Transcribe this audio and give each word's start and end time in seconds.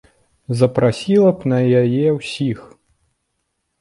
Запрасіла 0.61 1.29
б 1.41 1.45
на 1.53 1.59
яе 1.83 2.07
ўсіх. 2.19 2.65